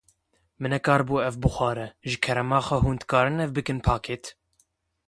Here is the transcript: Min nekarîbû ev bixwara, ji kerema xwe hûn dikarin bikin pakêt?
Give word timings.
Min 0.61 0.71
nekarîbû 0.73 1.15
ev 1.27 1.35
bixwara, 1.43 1.85
ji 2.09 2.17
kerema 2.25 2.59
xwe 2.65 2.77
hûn 2.83 2.97
dikarin 3.01 3.47
bikin 3.55 3.79
pakêt? 3.89 4.23